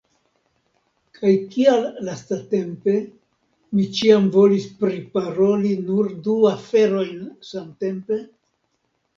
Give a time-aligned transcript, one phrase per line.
[1.17, 2.95] Kaj kial lastatempe,
[3.75, 7.17] mi ĉiam volis priparoli nur du aferojn
[7.53, 8.23] samtempe?